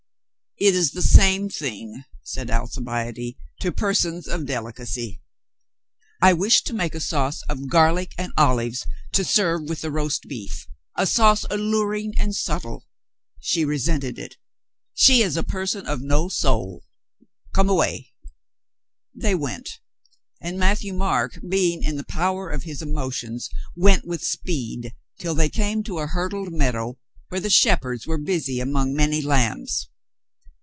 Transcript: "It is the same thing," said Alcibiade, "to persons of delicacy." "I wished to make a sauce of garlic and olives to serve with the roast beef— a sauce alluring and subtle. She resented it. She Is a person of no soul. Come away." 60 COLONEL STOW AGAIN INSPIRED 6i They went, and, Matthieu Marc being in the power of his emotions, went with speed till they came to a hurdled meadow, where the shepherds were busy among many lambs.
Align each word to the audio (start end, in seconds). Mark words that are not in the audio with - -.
"It 0.57 0.75
is 0.75 0.91
the 0.91 1.01
same 1.01 1.49
thing," 1.49 2.03
said 2.21 2.51
Alcibiade, 2.51 3.35
"to 3.61 3.71
persons 3.71 4.27
of 4.27 4.45
delicacy." 4.45 5.19
"I 6.21 6.33
wished 6.33 6.67
to 6.67 6.75
make 6.75 6.93
a 6.93 6.99
sauce 6.99 7.41
of 7.49 7.67
garlic 7.67 8.13
and 8.15 8.31
olives 8.37 8.85
to 9.13 9.23
serve 9.23 9.63
with 9.63 9.81
the 9.81 9.89
roast 9.89 10.27
beef— 10.27 10.67
a 11.03 11.07
sauce 11.07 11.45
alluring 11.49 12.13
and 12.19 12.35
subtle. 12.35 12.85
She 13.39 13.65
resented 13.65 14.19
it. 14.19 14.37
She 14.93 15.23
Is 15.23 15.35
a 15.35 15.41
person 15.41 15.87
of 15.87 16.01
no 16.03 16.27
soul. 16.29 16.83
Come 17.55 17.67
away." 17.67 18.11
60 18.23 18.35
COLONEL 18.35 18.37
STOW 18.37 18.37
AGAIN 18.37 18.83
INSPIRED 18.83 19.15
6i 19.15 19.23
They 19.23 19.35
went, 19.41 19.69
and, 20.51 20.59
Matthieu 20.59 20.93
Marc 20.93 21.39
being 21.49 21.81
in 21.81 21.95
the 21.97 22.03
power 22.03 22.51
of 22.51 22.63
his 22.65 22.83
emotions, 22.83 23.49
went 23.75 24.05
with 24.05 24.21
speed 24.23 24.93
till 25.17 25.33
they 25.33 25.49
came 25.49 25.81
to 25.85 25.97
a 25.97 26.05
hurdled 26.05 26.53
meadow, 26.53 26.99
where 27.29 27.41
the 27.41 27.49
shepherds 27.49 28.05
were 28.05 28.19
busy 28.19 28.59
among 28.59 28.93
many 28.93 29.23
lambs. 29.23 29.87